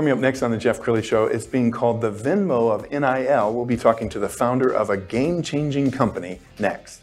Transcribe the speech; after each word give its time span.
Coming 0.00 0.14
up 0.14 0.18
next 0.18 0.40
on 0.40 0.50
the 0.50 0.56
Jeff 0.56 0.80
Crilley 0.80 1.04
Show, 1.04 1.26
it's 1.26 1.44
being 1.44 1.70
called 1.70 2.00
the 2.00 2.10
Venmo 2.10 2.72
of 2.72 2.90
NIL. 2.90 3.52
We'll 3.52 3.66
be 3.66 3.76
talking 3.76 4.08
to 4.08 4.18
the 4.18 4.30
founder 4.30 4.70
of 4.70 4.88
a 4.88 4.96
game 4.96 5.42
changing 5.42 5.90
company 5.90 6.40
next. 6.58 7.02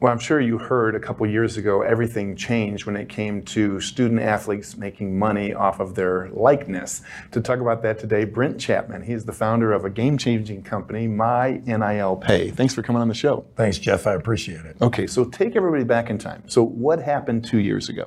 Well, 0.00 0.12
I'm 0.12 0.20
sure 0.20 0.40
you 0.40 0.58
heard 0.58 0.94
a 0.94 1.00
couple 1.00 1.26
years 1.26 1.56
ago 1.56 1.82
everything 1.82 2.36
changed 2.36 2.86
when 2.86 2.94
it 2.94 3.08
came 3.08 3.42
to 3.46 3.80
student 3.80 4.20
athletes 4.20 4.76
making 4.76 5.18
money 5.18 5.52
off 5.52 5.80
of 5.80 5.96
their 5.96 6.28
likeness. 6.28 7.02
To 7.32 7.40
talk 7.40 7.58
about 7.58 7.82
that 7.82 7.98
today, 7.98 8.24
Brent 8.24 8.60
Chapman. 8.60 9.02
He's 9.02 9.24
the 9.24 9.32
founder 9.32 9.72
of 9.72 9.84
a 9.84 9.90
game 9.90 10.16
changing 10.16 10.62
company, 10.62 11.08
My 11.08 11.60
NIL 11.66 12.14
Pay. 12.16 12.50
Thanks 12.50 12.74
for 12.74 12.82
coming 12.82 13.02
on 13.02 13.08
the 13.08 13.14
show. 13.14 13.44
Thanks, 13.56 13.78
Jeff. 13.78 14.06
I 14.06 14.14
appreciate 14.14 14.64
it. 14.64 14.76
Okay, 14.80 15.08
so 15.08 15.24
take 15.24 15.56
everybody 15.56 15.82
back 15.82 16.10
in 16.10 16.18
time. 16.18 16.44
So, 16.46 16.62
what 16.62 17.02
happened 17.02 17.44
two 17.44 17.58
years 17.58 17.88
ago? 17.88 18.06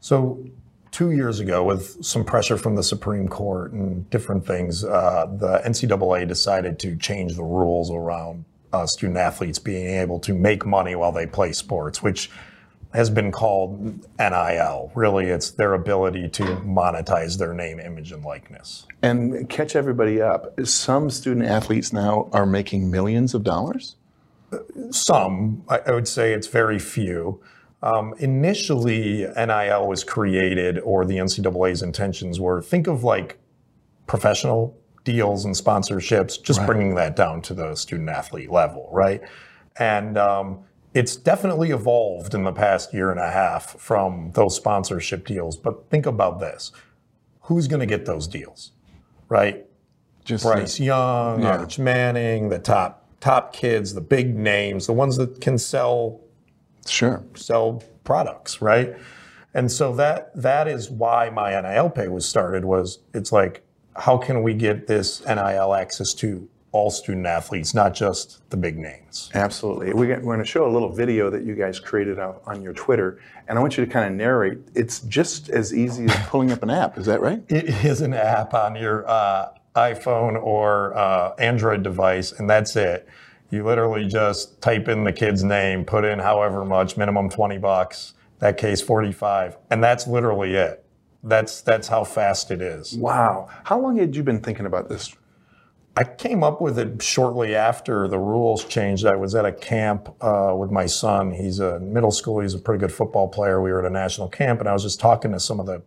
So, 0.00 0.44
two 0.90 1.12
years 1.12 1.38
ago, 1.38 1.62
with 1.62 2.04
some 2.04 2.24
pressure 2.24 2.56
from 2.56 2.74
the 2.74 2.82
Supreme 2.82 3.28
Court 3.28 3.70
and 3.70 4.10
different 4.10 4.44
things, 4.44 4.84
uh, 4.84 5.26
the 5.30 5.62
NCAA 5.64 6.26
decided 6.26 6.80
to 6.80 6.96
change 6.96 7.36
the 7.36 7.44
rules 7.44 7.92
around 7.92 8.44
uh, 8.72 8.86
student 8.86 9.18
athletes 9.18 9.58
being 9.58 9.86
able 9.86 10.18
to 10.20 10.34
make 10.34 10.64
money 10.64 10.94
while 10.94 11.12
they 11.12 11.26
play 11.26 11.52
sports, 11.52 12.02
which 12.02 12.30
has 12.92 13.08
been 13.08 13.32
called 13.32 14.06
NIL. 14.18 14.92
Really, 14.94 15.26
it's 15.26 15.50
their 15.50 15.74
ability 15.74 16.28
to 16.30 16.42
monetize 16.42 17.38
their 17.38 17.54
name, 17.54 17.80
image, 17.80 18.12
and 18.12 18.24
likeness. 18.24 18.86
And 19.02 19.48
catch 19.48 19.74
everybody 19.74 20.20
up. 20.20 20.54
Some 20.66 21.10
student 21.10 21.46
athletes 21.46 21.92
now 21.92 22.28
are 22.32 22.46
making 22.46 22.90
millions 22.90 23.34
of 23.34 23.44
dollars? 23.44 23.96
Some. 24.90 25.64
I, 25.68 25.80
I 25.86 25.92
would 25.92 26.08
say 26.08 26.34
it's 26.34 26.46
very 26.46 26.78
few. 26.78 27.40
Um, 27.82 28.14
initially, 28.18 29.26
NIL 29.36 29.88
was 29.88 30.04
created, 30.04 30.78
or 30.80 31.04
the 31.04 31.16
NCAA's 31.16 31.82
intentions 31.82 32.38
were 32.38 32.62
think 32.62 32.86
of 32.86 33.02
like 33.02 33.38
professional 34.06 34.76
deals 35.04 35.44
and 35.44 35.54
sponsorships, 35.54 36.42
just 36.42 36.60
right. 36.60 36.66
bringing 36.66 36.94
that 36.94 37.16
down 37.16 37.42
to 37.42 37.54
the 37.54 37.74
student 37.74 38.08
athlete 38.08 38.50
level, 38.50 38.88
right? 38.92 39.22
And 39.78 40.16
um, 40.18 40.64
it's 40.94 41.16
definitely 41.16 41.70
evolved 41.70 42.34
in 42.34 42.44
the 42.44 42.52
past 42.52 42.92
year 42.92 43.10
and 43.10 43.18
a 43.18 43.30
half 43.30 43.78
from 43.80 44.30
those 44.34 44.54
sponsorship 44.54 45.26
deals. 45.26 45.56
But 45.56 45.88
think 45.90 46.06
about 46.06 46.40
this 46.40 46.72
who's 47.42 47.66
going 47.66 47.80
to 47.80 47.86
get 47.86 48.06
those 48.06 48.26
deals, 48.26 48.72
right? 49.28 49.66
Just 50.24 50.44
Bryce 50.44 50.78
the, 50.78 50.84
Young, 50.84 51.42
yeah. 51.42 51.58
Arch 51.58 51.78
Manning, 51.78 52.48
the 52.48 52.58
top 52.58 53.06
top 53.20 53.52
kids, 53.52 53.94
the 53.94 54.00
big 54.00 54.36
names, 54.36 54.86
the 54.86 54.92
ones 54.92 55.16
that 55.16 55.40
can 55.40 55.58
sell 55.58 56.20
sure 56.86 57.24
sell 57.34 57.82
products, 58.04 58.62
right? 58.62 58.94
And 59.54 59.70
so 59.70 59.94
that 59.96 60.34
that 60.34 60.68
is 60.68 60.90
why 60.90 61.30
my 61.30 61.60
NIL 61.60 61.90
pay 61.90 62.08
was 62.08 62.26
started 62.26 62.64
was 62.64 63.00
it's 63.12 63.32
like 63.32 63.64
how 63.96 64.16
can 64.16 64.42
we 64.42 64.54
get 64.54 64.86
this 64.86 65.24
NIL 65.26 65.74
access 65.74 66.14
to 66.14 66.48
all 66.72 66.90
student 66.90 67.26
athletes, 67.26 67.74
not 67.74 67.94
just 67.94 68.48
the 68.50 68.56
big 68.56 68.78
names? 68.78 69.30
Absolutely. 69.34 69.92
We 69.92 70.10
are 70.10 70.20
going 70.20 70.38
to 70.38 70.44
show 70.44 70.66
a 70.66 70.72
little 70.72 70.90
video 70.90 71.28
that 71.30 71.44
you 71.44 71.54
guys 71.54 71.78
created 71.78 72.18
on 72.18 72.62
your 72.62 72.72
Twitter, 72.72 73.20
and 73.46 73.58
I 73.58 73.60
want 73.60 73.76
you 73.76 73.84
to 73.84 73.90
kind 73.90 74.06
of 74.06 74.12
narrate. 74.12 74.58
It's 74.74 75.00
just 75.00 75.50
as 75.50 75.74
easy 75.74 76.06
as 76.06 76.14
pulling 76.26 76.50
up 76.50 76.62
an 76.62 76.70
app. 76.70 76.96
Is 76.98 77.06
that 77.06 77.20
right? 77.20 77.42
It 77.48 77.68
is 77.84 78.00
an 78.00 78.14
app 78.14 78.54
on 78.54 78.74
your 78.74 79.08
uh, 79.08 79.50
iPhone 79.76 80.42
or 80.42 80.96
uh, 80.96 81.34
Android 81.38 81.82
device, 81.82 82.32
and 82.32 82.48
that's 82.48 82.74
it. 82.76 83.06
You 83.50 83.64
literally 83.64 84.08
just 84.08 84.62
type 84.62 84.88
in 84.88 85.04
the 85.04 85.12
kid's 85.12 85.44
name, 85.44 85.84
put 85.84 86.06
in 86.06 86.18
however 86.18 86.64
much, 86.64 86.96
minimum 86.96 87.28
20 87.28 87.58
bucks, 87.58 88.14
that 88.38 88.56
case 88.56 88.80
45, 88.80 89.58
and 89.70 89.84
that's 89.84 90.06
literally 90.06 90.54
it. 90.54 90.81
That's 91.22 91.60
that's 91.60 91.88
how 91.88 92.04
fast 92.04 92.50
it 92.50 92.60
is. 92.60 92.96
Wow. 92.96 93.48
How 93.64 93.80
long 93.80 93.96
had 93.96 94.16
you 94.16 94.22
been 94.22 94.40
thinking 94.40 94.66
about 94.66 94.88
this? 94.88 95.14
I 95.94 96.04
came 96.04 96.42
up 96.42 96.60
with 96.60 96.78
it 96.78 97.02
shortly 97.02 97.54
after 97.54 98.08
the 98.08 98.18
rules 98.18 98.64
changed. 98.64 99.04
I 99.04 99.14
was 99.14 99.34
at 99.34 99.44
a 99.44 99.52
camp 99.52 100.08
uh, 100.22 100.54
with 100.56 100.70
my 100.70 100.86
son. 100.86 101.32
He's 101.32 101.60
a 101.60 101.78
middle 101.80 102.10
school. 102.10 102.40
He's 102.40 102.54
a 102.54 102.58
pretty 102.58 102.80
good 102.80 102.92
football 102.92 103.28
player. 103.28 103.60
We 103.60 103.70
were 103.70 103.80
at 103.80 103.84
a 103.84 103.90
national 103.90 104.28
camp, 104.28 104.60
and 104.60 104.68
I 104.68 104.72
was 104.72 104.82
just 104.82 105.00
talking 105.00 105.32
to 105.32 105.40
some 105.40 105.60
of 105.60 105.66
the 105.66 105.82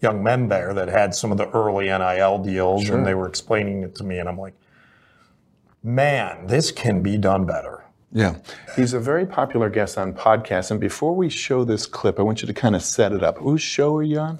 young 0.00 0.22
men 0.22 0.48
there 0.48 0.72
that 0.72 0.88
had 0.88 1.14
some 1.14 1.30
of 1.30 1.38
the 1.38 1.50
early 1.50 1.86
NIL 1.86 2.38
deals, 2.38 2.84
sure. 2.84 2.96
and 2.96 3.06
they 3.06 3.14
were 3.14 3.28
explaining 3.28 3.82
it 3.82 3.94
to 3.96 4.04
me, 4.04 4.18
and 4.18 4.28
I'm 4.28 4.38
like, 4.38 4.54
man, 5.82 6.46
this 6.46 6.72
can 6.72 7.02
be 7.02 7.18
done 7.18 7.44
better. 7.44 7.84
Yeah. 8.10 8.36
He's 8.76 8.92
a 8.92 9.00
very 9.00 9.26
popular 9.26 9.70
guest 9.70 9.96
on 9.96 10.12
podcasts. 10.12 10.70
And 10.70 10.78
before 10.78 11.14
we 11.14 11.30
show 11.30 11.64
this 11.64 11.86
clip, 11.86 12.18
I 12.18 12.22
want 12.22 12.42
you 12.42 12.46
to 12.46 12.52
kind 12.54 12.76
of 12.76 12.82
set 12.82 13.12
it 13.12 13.22
up. 13.22 13.38
Whose 13.38 13.62
show 13.62 13.96
are 13.96 14.02
you 14.02 14.18
on? 14.18 14.38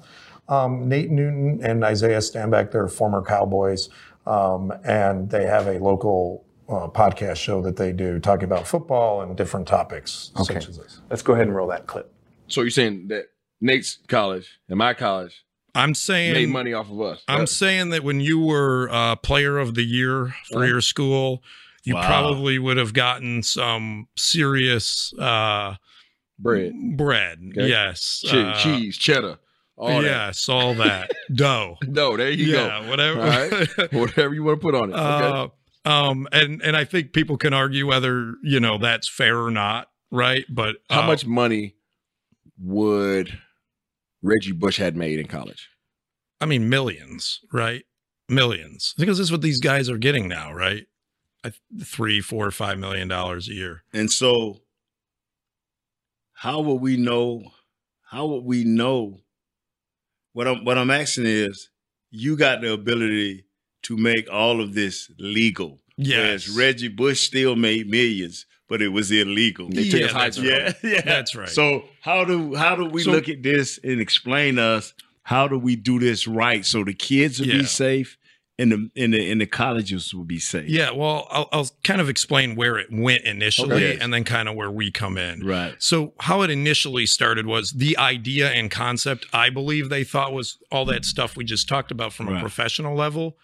Um, 0.49 0.89
Nate 0.89 1.09
Newton 1.09 1.59
and 1.63 1.83
Isaiah 1.83 2.19
Stanback, 2.19 2.71
they're 2.71 2.87
former 2.87 3.23
Cowboys, 3.23 3.89
um, 4.25 4.73
and 4.83 5.29
they 5.29 5.45
have 5.45 5.67
a 5.67 5.79
local 5.79 6.45
uh, 6.69 6.87
podcast 6.87 7.37
show 7.37 7.61
that 7.61 7.77
they 7.77 7.91
do 7.91 8.19
talking 8.19 8.45
about 8.45 8.67
football 8.67 9.21
and 9.21 9.35
different 9.37 9.67
topics 9.67 10.31
okay. 10.39 10.55
such 10.55 10.69
as 10.69 10.77
this. 10.77 11.01
Let's 11.09 11.21
go 11.21 11.33
ahead 11.33 11.47
and 11.47 11.55
roll 11.55 11.67
that 11.69 11.87
clip. 11.87 12.13
So 12.47 12.61
you're 12.61 12.69
saying 12.71 13.07
that 13.07 13.25
Nate's 13.61 13.99
college 14.07 14.59
and 14.67 14.77
my 14.77 14.93
college 14.93 15.43
I'm 15.75 15.95
saying 15.95 16.33
made 16.33 16.49
money 16.49 16.73
off 16.73 16.89
of 16.91 17.01
us. 17.01 17.23
I'm 17.27 17.47
saying 17.47 17.89
that 17.89 18.03
when 18.03 18.19
you 18.19 18.39
were 18.39 18.89
uh, 18.91 19.15
player 19.15 19.57
of 19.57 19.73
the 19.73 19.83
year 19.83 20.35
for 20.51 20.65
your 20.65 20.81
school, 20.81 21.41
you 21.83 21.95
wow. 21.95 22.05
probably 22.05 22.59
would 22.59 22.77
have 22.77 22.93
gotten 22.93 23.41
some 23.41 24.07
serious 24.15 25.13
uh, 25.17 25.75
bread. 26.37 26.73
Bread, 26.95 27.39
okay. 27.51 27.67
yes, 27.67 28.23
che- 28.25 28.43
uh, 28.43 28.59
cheese, 28.59 28.97
cheddar. 28.97 29.39
All 29.75 30.03
yes, 30.03 30.45
that. 30.45 30.51
all 30.51 30.73
that 30.75 31.11
dough. 31.33 31.77
dough. 31.91 32.15
There 32.15 32.29
you 32.29 32.45
yeah, 32.45 32.81
go. 32.81 32.89
Whatever. 32.89 33.21
All 33.21 33.27
right. 33.27 33.69
whatever 33.93 34.33
you 34.33 34.43
want 34.43 34.61
to 34.61 34.65
put 34.65 34.75
on 34.75 34.91
it. 34.91 34.93
Okay. 34.93 35.51
Uh, 35.85 35.89
um, 35.89 36.27
and 36.31 36.61
and 36.61 36.77
I 36.77 36.85
think 36.85 37.11
people 37.11 37.37
can 37.37 37.53
argue 37.53 37.87
whether 37.87 38.35
you 38.43 38.59
know 38.59 38.77
that's 38.77 39.07
fair 39.07 39.39
or 39.39 39.51
not, 39.51 39.89
right? 40.11 40.45
But 40.49 40.77
how 40.89 41.03
uh, 41.03 41.07
much 41.07 41.25
money 41.25 41.75
would 42.59 43.39
Reggie 44.21 44.51
Bush 44.51 44.77
had 44.77 44.95
made 44.95 45.19
in 45.19 45.27
college? 45.27 45.69
I 46.39 46.45
mean, 46.45 46.69
millions, 46.69 47.41
right? 47.51 47.83
Millions, 48.29 48.93
because 48.97 49.17
this 49.17 49.25
is 49.25 49.31
what 49.31 49.41
these 49.41 49.59
guys 49.59 49.89
are 49.89 49.97
getting 49.97 50.27
now, 50.27 50.53
right? 50.53 50.85
Three, 51.83 52.21
four, 52.21 52.49
five 52.51 52.77
million 52.77 53.07
dollars 53.09 53.49
a 53.49 53.53
year. 53.53 53.83
And 53.91 54.09
so, 54.09 54.61
how 56.33 56.61
will 56.61 56.79
we 56.79 56.95
know? 56.95 57.51
How 58.09 58.27
would 58.27 58.45
we 58.45 58.63
know 58.63 59.22
what 60.33 60.47
I'm 60.47 60.65
what 60.65 60.77
I'm 60.77 60.91
asking 60.91 61.25
is, 61.25 61.69
you 62.11 62.35
got 62.35 62.61
the 62.61 62.73
ability 62.73 63.45
to 63.83 63.97
make 63.97 64.31
all 64.31 64.61
of 64.61 64.73
this 64.73 65.11
legal. 65.17 65.79
Yes. 65.97 66.17
Whereas 66.17 66.49
Reggie 66.49 66.87
Bush 66.87 67.27
still 67.27 67.55
made 67.55 67.89
millions, 67.89 68.45
but 68.67 68.81
it 68.81 68.89
was 68.89 69.11
illegal. 69.11 69.69
They 69.69 69.89
took 69.89 70.01
yeah, 70.01 70.13
that's 70.13 70.37
yeah, 70.37 70.53
right. 70.53 70.75
yeah, 70.83 71.01
that's 71.01 71.35
right. 71.35 71.49
So 71.49 71.83
how 72.01 72.25
do 72.25 72.55
how 72.55 72.75
do 72.75 72.85
we 72.85 73.03
so, 73.03 73.11
look 73.11 73.29
at 73.29 73.43
this 73.43 73.79
and 73.83 74.01
explain 74.01 74.59
us 74.59 74.93
how 75.23 75.47
do 75.47 75.57
we 75.57 75.75
do 75.75 75.99
this 75.99 76.27
right 76.27 76.65
so 76.65 76.83
the 76.83 76.93
kids 76.93 77.39
will 77.39 77.47
yeah. 77.47 77.59
be 77.59 77.65
safe 77.65 78.17
in 78.57 78.69
the 78.69 78.89
in 78.95 79.11
the 79.11 79.31
in 79.31 79.39
the 79.39 79.45
colleges 79.45 80.13
will 80.13 80.23
be 80.23 80.39
safe. 80.39 80.69
Yeah, 80.69 80.91
well, 80.91 81.27
I'll, 81.31 81.49
I'll 81.51 81.69
kind 81.83 81.99
of 81.99 82.07
explain 82.09 82.55
where 82.55 82.77
it 82.77 82.87
went 82.91 83.23
initially, 83.23 83.75
okay. 83.93 83.99
and 83.99 84.13
then 84.13 84.23
kind 84.23 84.47
of 84.47 84.55
where 84.55 84.69
we 84.71 84.91
come 84.91 85.17
in. 85.17 85.45
Right. 85.45 85.75
So 85.79 86.13
how 86.19 86.41
it 86.43 86.49
initially 86.51 87.05
started 87.05 87.47
was 87.47 87.71
the 87.71 87.97
idea 87.97 88.51
and 88.51 88.69
concept. 88.69 89.25
I 89.33 89.49
believe 89.49 89.89
they 89.89 90.03
thought 90.03 90.33
was 90.33 90.57
all 90.71 90.85
that 90.85 91.03
stuff 91.05 91.35
we 91.35 91.43
just 91.43 91.67
talked 91.67 91.91
about 91.91 92.13
from 92.13 92.29
right. 92.29 92.37
a 92.37 92.39
professional 92.39 92.95
level 92.95 93.37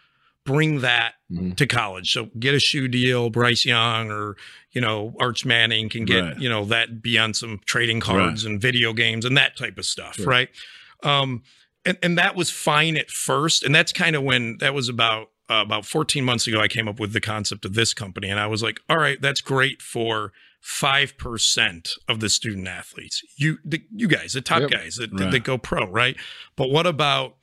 bring 0.45 0.81
that 0.81 1.13
Mhm. 1.31 1.55
to 1.57 1.67
college. 1.67 2.11
So 2.11 2.29
get 2.39 2.55
a 2.55 2.59
shoe 2.59 2.87
deal, 2.87 3.29
Bryce 3.29 3.65
Young 3.65 4.09
or 4.09 4.35
you 4.71 4.81
know 4.81 5.15
Arch 5.19 5.45
Manning 5.45 5.89
can 5.89 6.05
get 6.05 6.21
Right. 6.23 6.39
you 6.39 6.49
know 6.49 6.65
that 6.65 7.01
be 7.01 7.17
on 7.19 7.33
some 7.33 7.59
trading 7.65 7.99
cards 7.99 8.45
and 8.45 8.59
video 8.59 8.93
games 8.93 9.25
and 9.25 9.37
that 9.37 9.57
type 9.57 9.77
of 9.77 9.85
stuff, 9.85 10.17
right? 10.25 10.49
Um, 11.03 11.43
and 11.89 11.97
and 12.01 12.17
that 12.17 12.35
was 12.35 12.49
fine 12.49 12.95
at 12.97 13.09
first, 13.09 13.63
and 13.63 13.73
that's 13.75 13.91
kind 13.91 14.15
of 14.15 14.23
when 14.23 14.57
that 14.59 14.73
was 14.73 14.87
about 14.87 15.27
uh, 15.49 15.61
about 15.65 15.85
14 15.85 16.23
months 16.23 16.47
ago. 16.47 16.61
I 16.61 16.67
came 16.67 16.87
up 16.87 16.99
with 16.99 17.11
the 17.13 17.21
concept 17.21 17.65
of 17.65 17.73
this 17.73 17.93
company, 17.93 18.29
and 18.29 18.39
I 18.39 18.47
was 18.47 18.61
like, 18.63 18.79
all 18.89 18.97
right, 18.97 19.19
that's 19.21 19.41
great 19.41 19.81
for 19.81 20.31
five 20.61 21.17
percent 21.17 21.93
of 22.07 22.19
the 22.19 22.29
student 22.29 22.67
athletes. 22.67 23.21
You 23.37 23.57
the, 23.65 23.81
you 23.95 24.07
guys, 24.07 24.33
the 24.33 24.41
top 24.41 24.61
Yep. 24.61 24.69
guys 24.71 24.95
that, 24.95 25.11
Right. 25.11 25.31
that 25.31 25.43
go 25.43 25.57
pro, 25.57 25.87
right? 25.89 26.15
But 26.55 26.69
what 26.69 26.85
about 26.87 27.35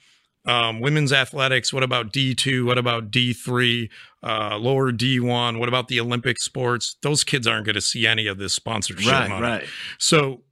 um, 0.45 0.79
women's 0.79 1.13
athletics? 1.13 1.73
What 1.73 1.83
about 1.83 2.13
D2? 2.13 2.65
What 2.65 2.79
about 2.79 3.11
D3? 3.11 3.89
Uh, 4.23 4.57
lower 4.59 4.93
D1? 4.93 5.59
What 5.59 5.69
about 5.69 5.89
the 5.89 5.99
Olympic 5.99 6.39
sports? 6.41 6.97
Those 7.03 7.25
kids 7.25 7.49
aren't 7.49 7.65
going 7.67 7.75
to 7.75 7.81
see 7.81 8.07
any 8.07 8.29
of 8.29 8.39
this 8.39 8.55
sponsorship 8.55 9.11
Right, 9.13 9.29
money. 9.29 9.43
right. 9.43 9.65
So 9.99 10.43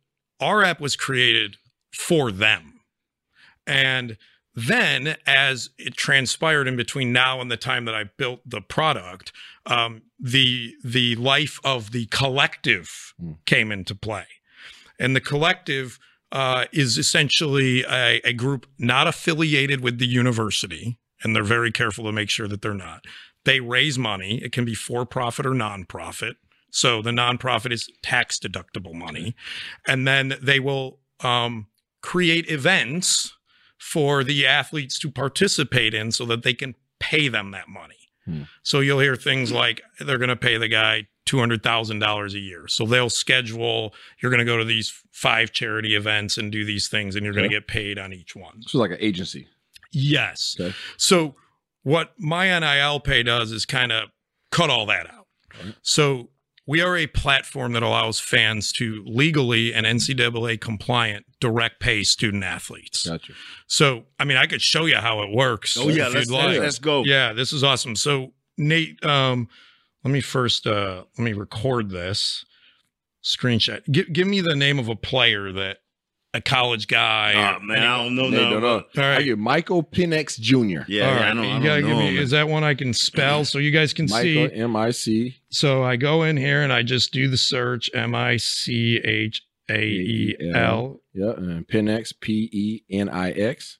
our 0.41 0.64
app 0.64 0.81
was 0.81 0.96
created 0.96 1.56
for 1.93 2.32
them. 2.32 2.73
And 3.66 4.16
then 4.55 5.16
as 5.26 5.70
it 5.78 5.96
transpired 5.96 6.69
in 6.69 6.76
between 6.76 7.12
now 7.12 7.40
and 7.40 7.50
the 7.50 7.56
time 7.56 7.84
that 7.87 7.94
I 7.94 8.05
built 8.05 8.40
the 8.46 8.61
product, 8.61 9.32
um, 9.66 10.02
the 10.19 10.75
the 10.84 11.16
life 11.16 11.58
of 11.64 11.90
the 11.90 12.06
collective 12.06 13.14
Hmm. 13.19 13.32
came 13.46 13.72
into 13.72 13.94
play. 13.94 14.26
And 14.99 15.14
the 15.14 15.20
collective 15.20 15.99
uh, 16.32 16.66
is 16.72 16.99
essentially 16.99 17.84
a, 17.84 18.20
a 18.25 18.32
group 18.32 18.66
not 18.78 19.06
affiliated 19.06 19.82
with 19.82 19.99
the 19.99 20.06
university, 20.06 20.99
and 21.22 21.34
they're 21.34 21.44
very 21.44 21.70
careful 21.70 22.05
to 22.05 22.12
make 22.12 22.31
sure 22.31 22.49
that 22.49 22.60
they're 22.62 22.75
not. 22.75 23.05
They 23.44 23.60
raise 23.60 23.99
money. 23.99 24.43
It 24.43 24.52
can 24.52 24.64
be 24.64 24.75
for 24.75 25.05
profit 25.06 25.46
or 25.46 25.50
nonprofit. 25.52 26.34
So 26.70 27.02
the 27.02 27.12
nonprofit 27.12 27.72
is 27.72 27.88
tax 28.02 28.38
deductible 28.38 28.94
money. 28.94 29.37
And 29.87 30.08
then 30.08 30.34
they 30.43 30.58
will 30.58 30.99
um, 31.20 31.69
create 32.02 32.50
events 32.50 33.32
for 33.84 34.25
the 34.25 34.46
athletes 34.46 34.98
to 34.98 35.10
participate 35.10 35.92
in 35.92 36.10
so 36.10 36.25
that 36.25 36.42
they 36.42 36.54
can 36.54 36.75
pay 36.98 37.28
them 37.28 37.50
that 37.50 37.69
money. 37.69 38.08
Hmm. 38.25 38.44
So 38.62 38.81
you'll 38.81 39.00
hear 39.00 39.14
things 39.14 39.52
like 39.52 39.82
they're 40.00 40.16
going 40.16 40.31
to 40.31 40.36
pay 40.36 40.56
the 40.56 40.69
guy 40.69 41.06
$200,000 41.26 42.32
a 42.32 42.38
year. 42.38 42.66
So 42.66 42.86
they'll 42.86 43.10
schedule, 43.10 43.92
you're 44.22 44.31
going 44.31 44.38
to 44.38 44.46
go 44.46 44.56
to 44.56 44.64
these 44.64 44.90
five 45.12 45.52
charity 45.52 45.94
events 45.94 46.38
and 46.38 46.50
do 46.50 46.64
these 46.64 46.88
things, 46.88 47.14
and 47.14 47.26
you're 47.26 47.34
going 47.34 47.48
to 47.48 47.54
get 47.54 47.69
paid 47.69 47.98
on 47.98 48.14
each 48.14 48.34
one. 48.34 48.62
So 48.62 48.78
like 48.78 48.90
an 48.90 48.96
agency. 49.00 49.48
Yes. 49.92 50.56
Okay. 50.58 50.75
So 50.96 51.34
what 51.82 52.14
my 52.19 52.58
NIL 52.58 53.00
pay 53.00 53.22
does 53.22 53.52
is 53.52 53.66
kind 53.66 53.92
of 53.92 54.08
cut 54.50 54.70
all 54.70 54.86
that 54.86 55.10
out. 55.10 55.26
Right. 55.62 55.75
So 55.82 56.31
we 56.66 56.81
are 56.81 56.96
a 56.96 57.06
platform 57.06 57.72
that 57.72 57.82
allows 57.82 58.19
fans 58.19 58.72
to 58.72 59.02
legally 59.06 59.75
and 59.75 59.87
NCAA 59.87 60.61
compliant 60.61 61.26
direct 61.40 61.81
pay 61.81 62.02
student 62.02 62.43
athletes. 62.43 63.06
Gotcha. 63.06 63.32
So 63.66 64.05
I 64.19 64.25
mean, 64.25 64.37
I 64.37 64.46
could 64.46 64.62
show 64.62 64.87
you 64.87 64.96
how 64.96 65.22
it 65.22 65.31
works. 65.31 65.76
Oh 65.76 65.88
yeah, 65.88 66.08
let's, 66.08 66.31
like. 66.31 66.58
let's 66.58 66.78
go. 66.78 67.05
Yeah, 67.05 67.32
this 67.32 67.52
is 67.52 67.62
awesome. 67.62 67.96
So 67.96 68.32
Nate, 68.56 69.05
um, 69.05 69.49
let 70.05 70.11
me 70.11 70.20
first 70.20 70.66
uh, 70.66 71.05
let 71.19 71.25
me 71.25 71.32
record 71.32 71.90
this 71.90 72.44
screenshot. 73.22 73.82
Give 73.90 74.10
give 74.12 74.26
me 74.26 74.40
the 74.40 74.56
name 74.56 74.78
of 74.78 74.88
a 74.88 74.96
player 74.96 75.52
that 75.52 75.78
a 76.34 76.40
college 76.40 76.88
guy. 76.88 77.32
Oh 77.56 77.60
man, 77.64 77.78
I 77.82 77.96
don't 78.02 78.14
know 78.16 78.28
Nate, 78.28 78.42
now. 78.42 78.50
don't. 78.60 78.62
All 78.64 78.82
right. 78.96 79.19
I 79.19 79.22
get 79.22 79.38
Michael 79.38 79.82
Penix 79.82 80.38
Jr. 80.38 80.54
Yeah, 80.56 80.69
All 80.75 80.86
yeah, 80.88 81.14
right, 81.14 81.22
I 81.28 81.32
know. 81.32 81.42
I 81.42 81.44
you 81.46 81.52
don't 81.52 81.62
gotta 81.62 81.81
know 81.82 81.88
give 81.88 81.96
me. 81.98 82.16
him. 82.16 82.22
Is 82.22 82.31
that 82.32 82.48
one 82.48 82.64
I 82.64 82.75
can 82.75 82.92
spell 82.92 83.44
so 83.44 83.58
you 83.58 83.70
guys 83.70 83.92
can 83.92 84.06
Michael 84.10 84.48
see? 84.50 84.52
M 84.54 84.76
I 84.76 84.90
C 84.90 85.36
So 85.50 85.82
I 85.84 85.96
go 85.96 86.25
in 86.25 86.36
here 86.36 86.62
and 86.62 86.72
I 86.72 86.82
just 86.82 87.12
do 87.12 87.28
the 87.28 87.36
search 87.38 87.88
M 87.94 88.14
I 88.14 88.36
C 88.36 88.96
H 89.04 89.42
A 89.70 89.81
E 89.82 90.36
L 90.54 91.00
Yeah, 91.14 91.31
and 91.36 91.66
Penix 91.66 92.12
P 92.20 92.50
E 92.52 92.82
N 92.90 93.08
I 93.08 93.31
X. 93.31 93.78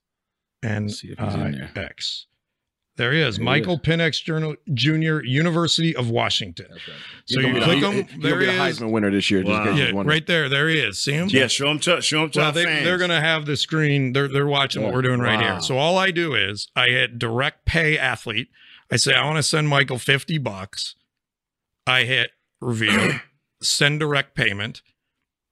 and 0.63 0.91
see 0.93 1.09
if 1.09 1.19
he's 1.19 1.35
in 1.35 1.53
there. 1.53 1.71
I 1.77 1.81
X. 1.81 2.27
There 2.97 3.13
he 3.13 3.21
is, 3.21 3.37
There 3.37 3.43
he 3.43 3.45
Michael 3.45 3.79
Penix 3.79 4.23
Journal- 4.23 4.55
Jr., 4.73 5.21
University 5.25 5.97
of 5.97 6.11
Washington. 6.11 6.67
That's 6.71 6.87
right. 6.89 6.97
So 7.27 7.41
He's 7.41 7.49
you 7.49 7.61
click 7.63 7.81
be- 7.81 7.87
him. 7.87 7.93
he- 7.93 8.03
he'll 8.13 8.21
There 8.21 8.39
be 8.39 8.45
he 8.47 8.51
a 8.57 8.65
is. 8.65 8.79
Heisman 8.79 8.91
winner 8.93 9.11
this 9.11 9.31
year. 9.33 9.43
Wow. 9.43 9.65
case 9.65 9.79
Yeah, 9.93 10.03
right 10.05 10.27
there. 10.27 10.49
There 10.49 10.69
he 10.69 10.79
is. 10.79 10.99
See 11.01 11.13
him? 11.13 11.29
Yeah, 11.29 11.49
show 11.49 11.67
them 11.67 11.81
to 11.81 12.01
show 12.01 12.21
them 12.21 12.31
to 12.31 12.39
Well, 12.39 12.53
they, 12.53 12.65
fans. 12.65 12.85
they're 12.85 12.99
going 12.99 13.11
to 13.11 13.21
have 13.21 13.47
the 13.47 13.57
screen. 13.57 14.13
They're 14.13 14.29
they're 14.29 14.47
watching 14.47 14.83
what 14.83 14.93
we're 14.93 15.03
doing 15.03 15.19
right 15.21 15.41
Wow. 15.41 15.55
here. 15.55 15.61
So 15.61 15.77
all 15.77 15.99
I 15.99 16.13
do 16.13 16.35
is 16.35 16.69
I 16.77 16.89
hit 16.89 17.19
direct 17.19 17.65
pay 17.67 17.99
athlete. 17.99 18.49
I 18.93 18.97
say 18.97 19.13
I 19.15 19.25
want 19.25 19.39
to 19.39 19.43
send 19.43 19.69
Michael 19.69 19.99
fifty 19.99 20.39
bucks. 20.39 20.95
I 21.87 22.05
hit 22.05 22.31
reveal, 22.61 23.19
send 23.61 23.99
direct 24.01 24.37
payment. 24.37 24.83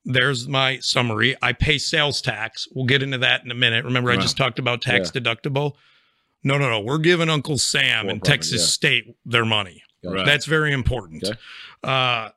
There's 0.05 0.47
my 0.49 0.79
summary. 0.79 1.37
I 1.43 1.53
pay 1.53 1.79
sales 1.79 2.21
tax. 2.21 2.67
We'll 2.75 2.87
get 2.87 3.03
into 3.03 3.19
that 3.19 3.45
in 3.45 3.51
a 3.51 3.55
minute. 3.55 3.85
Remember, 3.85 4.11
I 4.11 4.17
just 4.17 4.37
talked 4.37 4.59
about 4.59 4.83
tax 4.83 5.11
deductible. 5.11 5.73
No, 6.45 6.59
no, 6.59 6.69
no. 6.69 6.81
We're 6.81 6.99
giving 6.99 7.29
Uncle 7.29 7.59
Sam 7.59 8.09
and 8.09 8.23
Texas 8.23 8.61
yeah. 8.61 8.67
State 8.67 9.17
their 9.25 9.45
money. 9.45 9.83
Gotcha. 10.03 10.17
Right. 10.17 10.27
That's 10.27 10.47
very 10.47 10.73
important. 10.73 11.25
Okay. 11.25 11.39
Uh, 11.85 12.31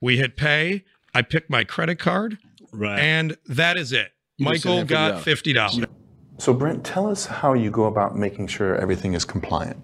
we 0.00 0.16
hit 0.16 0.36
pay. 0.36 0.84
I 1.14 1.22
pick 1.22 1.48
my 1.48 1.64
credit 1.64 1.98
card, 1.98 2.38
right. 2.72 2.98
and 2.98 3.36
that 3.46 3.78
is 3.78 3.92
it. 3.92 4.10
You 4.36 4.44
Michael 4.44 4.84
got 4.84 5.22
$50. 5.22 5.22
fifty 5.22 5.52
dollars. 5.52 5.86
So, 6.38 6.52
Brent, 6.52 6.84
tell 6.84 7.06
us 7.06 7.24
how 7.24 7.54
you 7.54 7.70
go 7.70 7.84
about 7.84 8.16
making 8.16 8.48
sure 8.48 8.76
everything 8.76 9.14
is 9.14 9.24
compliant. 9.24 9.82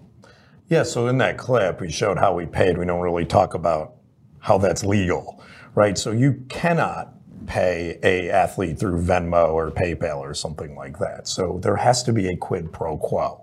Yeah, 0.67 0.83
so 0.83 1.07
in 1.07 1.17
that 1.17 1.37
clip, 1.37 1.81
we 1.81 1.91
showed 1.91 2.19
how 2.19 2.35
we 2.35 2.45
paid. 2.45 2.77
We 2.77 2.85
don't 2.85 3.01
really 3.01 3.25
talk 3.25 3.55
about 3.55 3.95
how 4.39 4.59
that's 4.59 4.83
legal, 4.83 5.41
right? 5.73 5.97
So 5.97 6.11
you 6.11 6.45
cannot 6.49 7.13
pay 7.47 7.99
a 8.03 8.29
athlete 8.29 8.79
through 8.79 9.01
Venmo 9.01 9.53
or 9.53 9.71
PayPal 9.71 10.17
or 10.17 10.33
something 10.33 10.75
like 10.75 10.99
that. 10.99 11.27
So 11.27 11.59
there 11.61 11.75
has 11.75 12.03
to 12.03 12.13
be 12.13 12.27
a 12.27 12.35
quid 12.35 12.71
pro 12.71 12.97
quo 12.97 13.41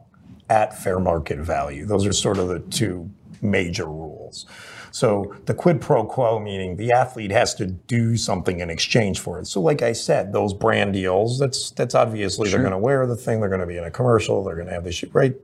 at 0.49 0.77
fair 0.79 0.99
market 0.99 1.39
value. 1.39 1.87
Those 1.87 2.07
are 2.07 2.13
sort 2.13 2.39
of 2.39 2.49
the 2.49 2.61
two 2.61 3.11
major 3.43 3.87
rules. 3.87 4.47
So 4.93 5.35
the 5.47 5.55
quid 5.55 5.81
pro 5.81 6.05
quo 6.05 6.41
meaning 6.41 6.77
the 6.77 6.93
athlete 6.93 7.31
has 7.31 7.55
to 7.57 7.67
do 7.67 8.17
something 8.17 8.61
in 8.61 8.71
exchange 8.71 9.21
for 9.21 9.39
it. 9.39 9.47
So 9.47 9.61
like 9.61 9.83
I 9.83 9.93
said, 9.93 10.33
those 10.33 10.53
brand 10.53 10.95
deals, 10.95 11.39
that's 11.39 11.71
that's 11.71 11.95
obviously 11.95 12.51
they're 12.51 12.61
going 12.61 12.73
to 12.73 12.79
wear 12.79 13.07
the 13.07 13.17
thing, 13.17 13.41
they're 13.41 13.49
going 13.49 13.61
to 13.61 13.67
be 13.67 13.77
in 13.77 13.85
a 13.85 13.91
commercial, 13.91 14.43
they're 14.43 14.57
going 14.57 14.67
to 14.67 14.75
have 14.75 14.85
the 14.85 14.93
shoot, 14.93 15.11
right? 15.13 15.35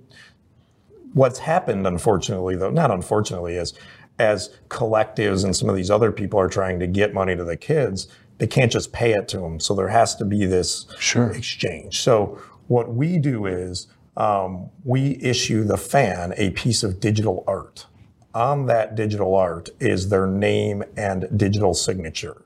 what's 1.17 1.39
happened, 1.39 1.87
unfortunately, 1.87 2.57
though, 2.57 2.71
not 2.71 2.91
unfortunately, 2.91 3.57
is 3.57 3.73
as 4.19 4.51
collectives 4.69 5.45
and 5.45 5.57
some 5.57 5.69
of 5.69 5.75
these 5.75 5.91
other 5.91 6.13
people 6.13 6.39
are 6.39 6.49
trying 6.49 6.79
to 6.79 6.87
get 6.87 7.15
money 7.15 7.35
to 7.35 7.43
the 7.43 7.57
kids, 7.57 8.07
they 8.39 8.47
can't 8.47 8.71
just 8.71 8.93
pay 8.93 9.13
it 9.13 9.29
to 9.29 9.39
them. 9.39 9.61
So 9.61 9.75
there 9.75 9.89
has 9.89 10.15
to 10.17 10.25
be 10.25 10.45
this 10.47 10.87
Sure. 10.99 11.31
exchange. 11.31 12.01
So 12.03 12.39
what 12.69 12.95
we 12.95 13.19
do 13.19 13.47
is 13.47 13.87
um, 14.17 14.71
we 14.85 15.19
issue 15.21 15.65
the 15.65 15.77
fan 15.77 16.35
a 16.37 16.51
piece 16.51 16.83
of 16.83 17.01
digital 17.01 17.45
art. 17.47 17.87
On 18.35 18.67
that 18.67 18.95
digital 18.95 19.35
art 19.35 19.69
is 19.81 20.09
their 20.11 20.27
name 20.27 20.85
and 20.97 21.27
digital 21.37 21.73
signature. 21.75 22.43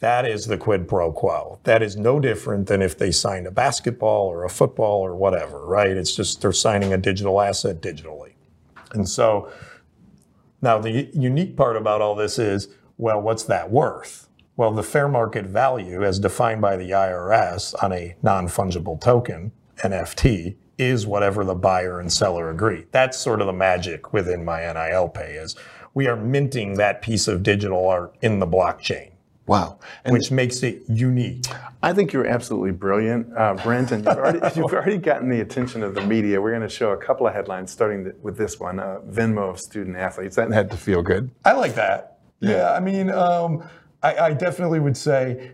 That 0.00 0.26
is 0.26 0.46
the 0.46 0.56
quid 0.56 0.88
pro 0.88 1.12
quo. 1.12 1.58
That 1.64 1.82
is 1.82 1.96
no 1.96 2.20
different 2.20 2.68
than 2.68 2.80
if 2.80 2.96
they 2.96 3.10
signed 3.10 3.46
a 3.46 3.50
basketball 3.50 4.26
or 4.28 4.44
a 4.44 4.50
football 4.50 5.00
or 5.00 5.14
whatever, 5.14 5.66
right? 5.66 5.90
It's 5.90 6.14
just 6.16 6.40
they're 6.40 6.52
signing 6.52 6.92
a 6.94 6.98
digital 6.98 7.40
asset 7.40 7.82
digitally. 7.82 8.32
And 8.92 9.06
so 9.08 9.50
now 10.62 10.78
the 10.78 11.10
unique 11.12 11.54
part 11.54 11.76
about 11.76 12.00
all 12.00 12.14
this 12.14 12.38
is, 12.38 12.68
well, 12.96 13.20
what's 13.20 13.44
that 13.44 13.70
worth? 13.70 14.26
Well, 14.60 14.72
the 14.72 14.82
fair 14.82 15.08
market 15.08 15.46
value, 15.46 16.04
as 16.04 16.18
defined 16.18 16.60
by 16.60 16.76
the 16.76 16.90
IRS 16.90 17.74
on 17.82 17.94
a 17.94 18.14
non 18.22 18.46
fungible 18.46 19.00
token, 19.00 19.52
NFT, 19.78 20.56
is 20.76 21.06
whatever 21.06 21.46
the 21.46 21.54
buyer 21.54 21.98
and 21.98 22.12
seller 22.12 22.50
agree. 22.50 22.84
That's 22.90 23.16
sort 23.16 23.40
of 23.40 23.46
the 23.46 23.54
magic 23.54 24.12
within 24.12 24.44
my 24.44 24.70
NIL 24.70 25.08
pay 25.08 25.32
is 25.32 25.56
we 25.94 26.08
are 26.08 26.16
minting 26.16 26.74
that 26.74 27.00
piece 27.00 27.26
of 27.26 27.42
digital 27.42 27.88
art 27.88 28.14
in 28.20 28.38
the 28.38 28.46
blockchain, 28.46 29.12
Wow. 29.46 29.78
And 30.04 30.12
which 30.12 30.30
makes 30.30 30.62
it 30.62 30.82
unique. 30.90 31.46
I 31.82 31.94
think 31.94 32.12
you're 32.12 32.26
absolutely 32.26 32.72
brilliant, 32.72 33.34
uh, 33.34 33.54
Brent, 33.54 33.92
and 33.92 34.04
you've 34.04 34.14
already, 34.14 34.40
you've 34.56 34.74
already 34.74 34.98
gotten 34.98 35.30
the 35.30 35.40
attention 35.40 35.82
of 35.82 35.94
the 35.94 36.02
media. 36.02 36.38
We're 36.38 36.50
going 36.50 36.60
to 36.60 36.68
show 36.68 36.90
a 36.90 36.98
couple 36.98 37.26
of 37.26 37.32
headlines, 37.32 37.72
starting 37.72 38.04
th- 38.04 38.16
with 38.20 38.36
this 38.36 38.60
one 38.60 38.78
uh, 38.78 38.98
Venmo 39.08 39.52
of 39.52 39.58
student 39.58 39.96
athletes. 39.96 40.36
That 40.36 40.52
had 40.52 40.70
to 40.70 40.76
feel 40.76 41.00
good. 41.00 41.30
I 41.46 41.52
like 41.52 41.76
that. 41.76 42.18
Yeah, 42.40 42.72
I 42.72 42.80
mean, 42.80 43.10
um, 43.10 43.62
I, 44.02 44.16
I 44.16 44.32
definitely 44.34 44.80
would 44.80 44.96
say 44.96 45.52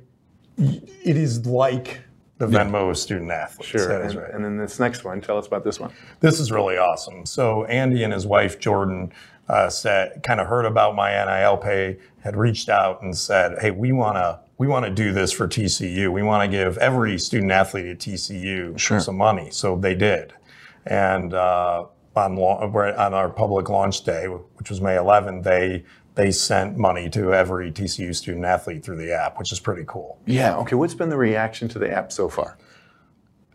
it 0.59 1.17
is 1.17 1.47
like 1.47 2.01
the 2.39 2.47
Venmo 2.47 2.91
of 2.91 2.99
student 2.99 3.31
athletes. 3.31 3.71
Sure. 3.71 3.89
That 3.89 4.03
is 4.03 4.13
and, 4.13 4.23
right. 4.23 4.35
and 4.35 4.45
then 4.45 4.59
this 4.59 4.79
next 4.79 5.05
one, 5.05 5.21
tell 5.21 5.39
us 5.39 5.47
about 5.47 5.65
this 5.65 5.81
one. 5.81 5.93
This 6.21 6.39
is 6.39 6.53
really 6.53 6.77
awesome. 6.77 7.25
So 7.25 7.65
Andy 7.65 8.03
and 8.05 8.13
his 8.13 8.27
wife 8.27 8.59
Jordan 8.59 9.13
uh, 9.49 9.69
said, 9.71 10.23
kind 10.23 10.41
of 10.41 10.47
heard 10.47 10.67
about 10.67 10.95
my 10.95 11.13
NIL 11.13 11.57
pay, 11.57 11.99
had 12.21 12.37
reached 12.37 12.69
out 12.69 13.03
and 13.03 13.17
said, 13.17 13.59
"Hey, 13.61 13.71
we 13.71 13.93
want 13.93 14.17
to 14.17 14.41
we 14.59 14.67
want 14.67 14.85
to 14.85 14.91
do 14.91 15.13
this 15.13 15.33
for 15.33 15.47
TCU. 15.47 16.13
We 16.13 16.23
want 16.23 16.51
to 16.51 16.57
give 16.57 16.77
every 16.79 17.19
student 17.19 17.53
athlete 17.53 17.87
at 17.87 17.99
TCU 17.99 18.79
Sure. 18.79 19.01
some 19.01 19.17
money." 19.17 19.51
So 19.51 19.77
they 19.77 19.95
did, 19.95 20.35
and 20.85 21.33
uh, 21.33 21.87
on 22.17 22.39
on 22.39 23.15
our 23.15 23.29
public 23.29 23.69
launch 23.69 24.03
day, 24.03 24.27
which 24.27 24.71
was 24.71 24.81
May 24.81 24.97
11th, 24.97 25.45
they 25.45 25.85
they 26.17 26.33
sent 26.33 26.77
money 26.77 27.09
to 27.11 27.33
every 27.33 27.71
TCU 27.71 28.15
student 28.15 28.45
athlete 28.45 28.85
through 28.85 28.97
the 28.97 29.13
app, 29.13 29.39
which 29.39 29.53
is 29.53 29.61
pretty 29.61 29.85
cool. 29.87 30.19
Yeah. 30.27 30.57
Okay. 30.57 30.75
What's 30.75 30.95
been 30.95 31.09
the 31.09 31.17
reaction 31.17 31.69
to 31.69 31.79
the 31.79 31.91
app 31.91 32.11
so 32.11 32.29
far? 32.29 32.59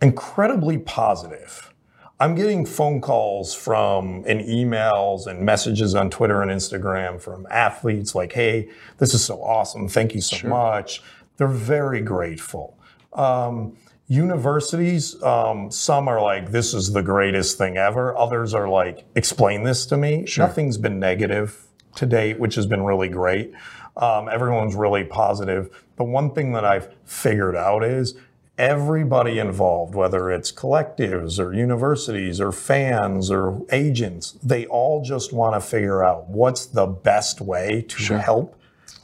incredibly 0.01 0.77
positive. 0.79 1.73
I'm 2.19 2.35
getting 2.35 2.65
phone 2.65 3.01
calls 3.01 3.53
from 3.53 4.23
and 4.27 4.41
emails 4.41 5.25
and 5.25 5.41
messages 5.41 5.95
on 5.95 6.09
Twitter 6.09 6.41
and 6.41 6.51
Instagram 6.51 7.19
from 7.19 7.47
athletes 7.49 8.13
like, 8.13 8.33
hey, 8.33 8.69
this 8.97 9.13
is 9.13 9.23
so 9.23 9.41
awesome. 9.41 9.87
Thank 9.87 10.13
you 10.13 10.21
so 10.21 10.47
much. 10.47 11.01
They're 11.37 11.47
very 11.47 12.01
grateful. 12.01 12.77
Um, 13.13 13.75
universities, 14.07 15.21
um, 15.23 15.71
some 15.71 16.07
are 16.07 16.21
like, 16.21 16.51
this 16.51 16.73
is 16.75 16.93
the 16.93 17.01
greatest 17.01 17.57
thing 17.57 17.77
ever. 17.77 18.15
Others 18.15 18.53
are 18.53 18.69
like, 18.69 19.05
explain 19.15 19.63
this 19.63 19.85
to 19.87 19.97
me. 19.97 20.25
Nothing's 20.37 20.77
been 20.77 20.99
negative 20.99 21.65
to 21.95 22.05
date, 22.05 22.39
which 22.39 22.55
has 22.55 22.65
been 22.65 22.83
really 22.83 23.09
great. 23.09 23.51
Um, 23.97 24.29
everyone's 24.29 24.75
really 24.75 25.03
positive. 25.03 25.83
The 25.97 26.03
one 26.03 26.33
thing 26.33 26.53
that 26.53 26.65
I've 26.65 26.93
figured 27.05 27.55
out 27.55 27.83
is 27.83 28.15
everybody 28.57 29.39
involved, 29.39 29.95
whether 29.95 30.31
it's 30.31 30.51
collectives 30.51 31.39
or 31.39 31.53
universities 31.53 32.39
or 32.39 32.51
fans 32.51 33.31
or 33.31 33.61
agents, 33.71 34.33
they 34.43 34.65
all 34.67 35.03
just 35.03 35.33
want 35.33 35.55
to 35.55 35.61
figure 35.61 36.03
out 36.03 36.29
what's 36.29 36.65
the 36.65 36.85
best 36.85 37.41
way 37.41 37.85
to 37.89 38.19
help 38.19 38.55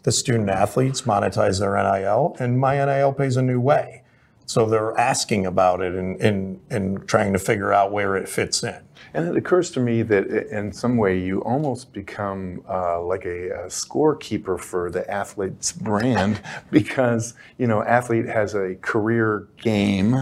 the 0.03 0.11
student 0.11 0.49
athletes 0.49 1.01
monetize 1.01 1.59
their 1.59 1.75
NIL. 1.75 2.35
And 2.39 2.59
my 2.59 2.77
NIL 2.85 3.13
pays 3.13 3.35
a 3.35 3.41
new 3.41 3.59
way. 3.59 4.03
So 4.47 4.65
they're 4.65 4.97
asking 4.97 5.45
about 5.45 5.81
it 5.81 5.93
and, 5.93 6.19
and, 6.21 6.61
and 6.69 7.05
trying 7.05 7.33
to 7.33 7.39
figure 7.39 7.73
out 7.73 7.91
where 7.91 8.15
it 8.15 8.29
fits 8.29 8.63
in. 8.63 8.79
And 9.13 9.27
it 9.27 9.35
occurs 9.35 9.71
to 9.71 9.81
me 9.81 10.03
that 10.03 10.27
in 10.27 10.71
some 10.71 10.95
way 10.95 11.19
you 11.19 11.41
almost 11.41 11.91
become 11.91 12.63
uh, 12.69 13.01
like 13.01 13.25
a, 13.25 13.49
a 13.49 13.65
scorekeeper 13.65 14.57
for 14.57 14.89
the 14.89 15.09
athlete's 15.11 15.73
brand 15.73 16.41
because 16.71 17.33
you 17.57 17.67
know 17.67 17.83
athlete 17.83 18.25
has 18.25 18.55
a 18.55 18.75
career 18.75 19.47
game. 19.57 20.15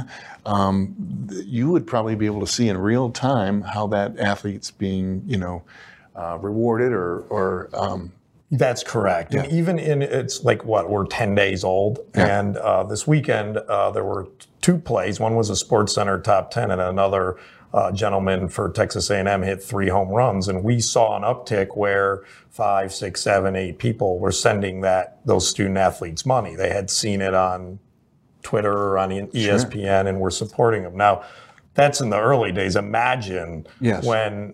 Um, 0.46 0.96
you 1.30 1.70
would 1.70 1.86
probably 1.86 2.16
be 2.16 2.26
able 2.26 2.40
to 2.40 2.48
see 2.48 2.68
in 2.68 2.80
real 2.80 3.12
time 3.12 3.62
how 3.62 3.86
that 3.88 4.18
athlete's 4.18 4.72
being 4.72 5.24
you 5.28 5.38
know 5.38 5.64
uh, 6.16 6.40
rewarded 6.42 6.94
or 6.94 7.20
or 7.30 7.70
um, 7.74 8.12
That's 8.52 8.84
correct. 8.84 9.34
And 9.34 9.52
even 9.52 9.80
in 9.80 10.02
it's 10.02 10.44
like 10.44 10.64
what 10.66 10.90
we're 10.90 11.08
ten 11.08 11.34
days 11.36 11.64
old, 11.64 12.00
and 12.14 12.58
uh, 12.58 12.84
this 12.84 13.08
weekend 13.08 13.58
uh, 13.58 13.90
there 13.92 14.04
were 14.04 14.28
two 14.62 14.78
plays. 14.78 15.20
One 15.20 15.36
was 15.36 15.50
a 15.50 15.56
Sports 15.56 15.96
Center 15.96 16.20
top 16.20 16.52
ten, 16.52 16.70
and 16.72 16.80
another 16.80 17.38
uh, 17.74 17.92
gentleman 17.92 18.48
for 18.48 18.70
Texas 18.70 19.10
A&M 19.10 19.42
hit 19.42 19.62
three 19.62 19.90
home 19.90 20.10
runs. 20.10 20.48
And 20.48 20.64
we 20.64 20.80
saw 20.80 21.18
an 21.18 21.24
uptick 21.24 21.76
where 21.76 22.24
five, 22.50 22.94
six, 22.94 23.22
seven, 23.22 23.56
eight 23.56 23.80
people 23.80 24.18
were 24.20 24.32
sending 24.32 24.80
that 24.82 25.20
those 25.26 25.48
student 25.50 25.78
athletes 25.78 26.26
money. 26.26 26.56
They 26.56 26.70
had 26.70 26.90
seen 26.90 27.22
it 27.22 27.34
on 27.34 27.80
Twitter 28.44 28.72
or 28.72 28.98
on 29.00 29.10
ESPN, 29.10 30.08
and 30.08 30.20
were 30.22 30.32
supporting 30.32 30.84
them. 30.84 30.96
Now, 30.96 31.24
that's 31.74 32.00
in 32.00 32.12
the 32.12 32.20
early 32.22 32.52
days. 32.52 32.76
Imagine 32.76 33.68
Yes. 33.82 34.06
when 34.06 34.54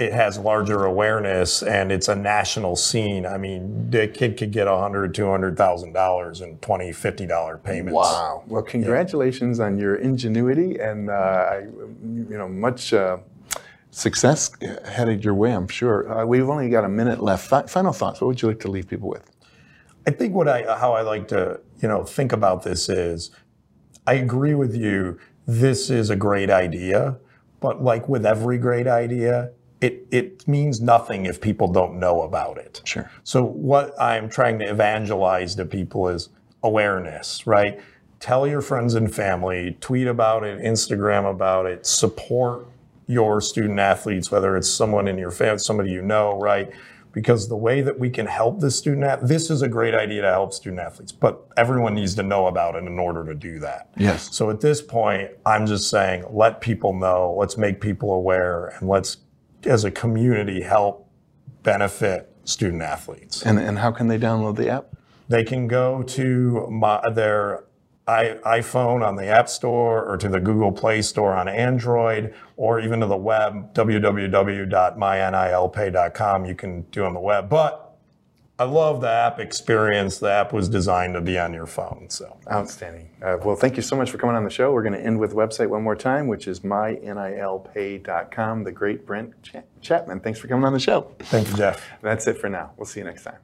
it 0.00 0.14
has 0.14 0.38
larger 0.38 0.84
awareness 0.84 1.62
and 1.62 1.92
it's 1.92 2.08
a 2.08 2.16
national 2.16 2.74
scene. 2.74 3.26
I 3.26 3.36
mean, 3.36 3.90
the 3.90 4.08
kid 4.08 4.38
could 4.38 4.50
get 4.50 4.66
a 4.66 4.76
hundred, 4.76 5.14
two 5.14 5.28
hundred 5.28 5.58
thousand 5.58 5.92
dollars 5.92 6.40
in 6.40 6.56
20 6.58 6.90
50 6.92 7.26
dollar 7.26 7.58
payments. 7.58 7.94
Wow. 7.94 8.42
Well, 8.46 8.62
congratulations 8.62 9.60
on 9.60 9.78
your 9.78 9.96
ingenuity 9.96 10.78
and 10.80 11.10
uh, 11.10 11.12
I, 11.12 11.58
you 11.60 12.38
know 12.38 12.48
much 12.48 12.94
uh, 12.94 13.18
success 13.90 14.50
headed 14.86 15.22
your 15.22 15.34
way. 15.34 15.52
I'm 15.52 15.68
sure. 15.68 16.10
Uh, 16.10 16.24
we've 16.24 16.48
only 16.48 16.70
got 16.70 16.84
a 16.84 16.88
minute 16.88 17.22
left. 17.22 17.46
Fi- 17.46 17.66
final 17.66 17.92
thoughts. 17.92 18.22
What 18.22 18.28
would 18.28 18.40
you 18.40 18.48
like 18.48 18.60
to 18.60 18.70
leave 18.70 18.88
people 18.88 19.10
with? 19.10 19.30
I 20.06 20.12
think 20.12 20.34
what 20.34 20.48
I 20.48 20.62
how 20.78 20.94
I 20.94 21.02
like 21.02 21.28
to 21.28 21.60
you 21.82 21.88
know 21.88 22.04
think 22.04 22.32
about 22.32 22.62
this 22.62 22.88
is, 22.88 23.30
I 24.06 24.14
agree 24.14 24.54
with 24.54 24.74
you. 24.74 25.18
This 25.46 25.90
is 25.90 26.08
a 26.08 26.16
great 26.16 26.48
idea, 26.48 27.18
but 27.60 27.82
like 27.82 28.08
with 28.08 28.24
every 28.24 28.56
great 28.56 28.86
idea, 28.86 29.50
it 29.80 30.06
it 30.10 30.46
means 30.46 30.80
nothing 30.80 31.26
if 31.26 31.40
people 31.40 31.68
don't 31.68 31.98
know 31.98 32.22
about 32.22 32.58
it. 32.58 32.82
Sure. 32.84 33.10
So 33.24 33.44
what 33.44 33.98
I'm 34.00 34.28
trying 34.28 34.58
to 34.58 34.66
evangelize 34.66 35.54
to 35.56 35.64
people 35.64 36.08
is 36.08 36.28
awareness, 36.62 37.46
right? 37.46 37.80
Tell 38.18 38.46
your 38.46 38.60
friends 38.60 38.94
and 38.94 39.12
family, 39.14 39.78
tweet 39.80 40.06
about 40.06 40.44
it, 40.44 40.60
Instagram 40.60 41.28
about 41.28 41.64
it, 41.66 41.86
support 41.86 42.66
your 43.06 43.40
student 43.40 43.78
athletes, 43.78 44.30
whether 44.30 44.56
it's 44.56 44.68
someone 44.68 45.08
in 45.08 45.18
your 45.18 45.30
family, 45.30 45.58
somebody 45.58 45.90
you 45.90 46.02
know, 46.02 46.38
right? 46.38 46.70
Because 47.12 47.48
the 47.48 47.56
way 47.56 47.80
that 47.80 47.98
we 47.98 48.08
can 48.08 48.26
help 48.26 48.60
the 48.60 48.70
student, 48.70 49.04
ath- 49.04 49.22
this 49.22 49.50
is 49.50 49.62
a 49.62 49.68
great 49.68 49.94
idea 49.94 50.22
to 50.22 50.30
help 50.30 50.52
student 50.52 50.80
athletes, 50.80 51.10
but 51.10 51.48
everyone 51.56 51.94
needs 51.94 52.14
to 52.16 52.22
know 52.22 52.46
about 52.46 52.76
it 52.76 52.84
in 52.84 52.98
order 53.00 53.24
to 53.24 53.34
do 53.34 53.58
that. 53.60 53.90
Yes. 53.96 54.28
So 54.36 54.48
at 54.50 54.60
this 54.60 54.80
point, 54.80 55.30
I'm 55.44 55.66
just 55.66 55.90
saying, 55.90 56.24
let 56.30 56.60
people 56.60 56.92
know, 56.92 57.34
let's 57.36 57.56
make 57.56 57.80
people 57.80 58.12
aware, 58.12 58.66
and 58.66 58.88
let's, 58.88 59.16
as 59.64 59.84
a 59.84 59.90
community, 59.90 60.62
help 60.62 61.08
benefit 61.62 62.34
student 62.44 62.82
athletes. 62.82 63.42
And 63.42 63.58
and 63.58 63.78
how 63.78 63.92
can 63.92 64.08
they 64.08 64.18
download 64.18 64.56
the 64.56 64.68
app? 64.68 64.96
They 65.28 65.44
can 65.44 65.68
go 65.68 66.02
to 66.02 66.66
my, 66.68 67.08
their 67.08 67.64
I, 68.08 68.38
iPhone 68.44 69.06
on 69.06 69.14
the 69.14 69.26
App 69.26 69.48
Store 69.48 70.04
or 70.04 70.16
to 70.16 70.28
the 70.28 70.40
Google 70.40 70.72
Play 70.72 71.02
Store 71.02 71.34
on 71.34 71.46
Android 71.46 72.34
or 72.56 72.80
even 72.80 72.98
to 73.00 73.06
the 73.06 73.16
web, 73.16 73.72
www.mynilpay.com. 73.72 76.44
You 76.44 76.54
can 76.56 76.82
do 76.90 77.04
on 77.04 77.14
the 77.14 77.20
web. 77.20 77.48
But 77.48 77.89
I 78.60 78.64
love 78.64 79.00
the 79.00 79.08
app 79.08 79.40
experience. 79.40 80.18
The 80.18 80.30
app 80.30 80.52
was 80.52 80.68
designed 80.68 81.14
to 81.14 81.22
be 81.22 81.38
on 81.38 81.54
your 81.54 81.64
phone. 81.64 82.10
So 82.10 82.36
Outstanding. 82.52 83.08
Uh, 83.22 83.38
well, 83.42 83.56
thank 83.56 83.76
you 83.76 83.82
so 83.82 83.96
much 83.96 84.10
for 84.10 84.18
coming 84.18 84.36
on 84.36 84.44
the 84.44 84.50
show. 84.50 84.70
We're 84.70 84.82
going 84.82 84.92
to 84.92 85.00
end 85.00 85.18
with 85.18 85.30
the 85.30 85.36
website 85.36 85.70
one 85.70 85.82
more 85.82 85.96
time, 85.96 86.26
which 86.26 86.46
is 86.46 86.60
mynilpay.com. 86.60 88.64
The 88.64 88.72
great 88.72 89.06
Brent 89.06 89.42
Cha- 89.42 89.62
Chapman. 89.80 90.20
Thanks 90.20 90.38
for 90.38 90.46
coming 90.46 90.66
on 90.66 90.74
the 90.74 90.78
show. 90.78 91.10
thank 91.20 91.48
you, 91.48 91.56
Jeff. 91.56 91.82
That's 92.02 92.26
it 92.26 92.36
for 92.36 92.50
now. 92.50 92.72
We'll 92.76 92.84
see 92.84 93.00
you 93.00 93.06
next 93.06 93.22
time. 93.22 93.38